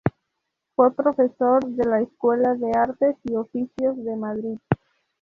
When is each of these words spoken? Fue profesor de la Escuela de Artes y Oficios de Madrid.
Fue 0.75 0.95
profesor 0.95 1.63
de 1.63 1.85
la 1.85 2.01
Escuela 2.01 2.55
de 2.55 2.71
Artes 2.75 3.17
y 3.23 3.35
Oficios 3.35 4.03
de 4.03 4.15
Madrid. 4.15 4.57